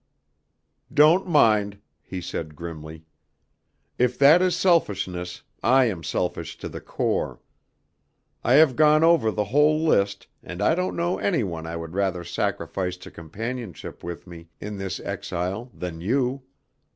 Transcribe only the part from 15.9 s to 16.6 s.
you.